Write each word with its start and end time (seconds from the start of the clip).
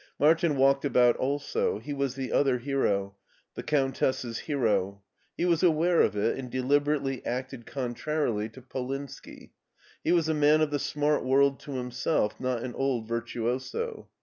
Martin 0.17 0.55
walked 0.57 0.83
about 0.83 1.15
also; 1.17 1.77
he 1.77 1.93
was 1.93 2.15
the 2.15 2.31
other 2.31 2.57
hero— 2.57 3.15
the 3.53 3.61
Countess's 3.61 4.39
hero. 4.39 5.03
He 5.37 5.45
was 5.45 5.61
aware 5.61 6.01
of 6.01 6.15
it, 6.15 6.39
and 6.39 6.49
de 6.49 6.61
liberately 6.63 7.23
acted 7.23 7.67
contrarily 7.67 8.49
to 8.53 8.63
Polinski. 8.63 9.51
He 10.03 10.11
was 10.11 10.27
a 10.27 10.33
man 10.33 10.61
of 10.61 10.71
the 10.71 10.79
smart 10.79 11.23
world 11.23 11.59
to 11.59 11.73
himself, 11.73 12.39
not 12.39 12.63
an 12.63 12.73
old 12.73 13.07
virtuoso. 13.07 14.07